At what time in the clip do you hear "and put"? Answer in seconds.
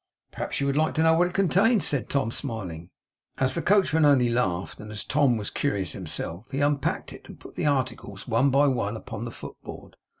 7.29-7.53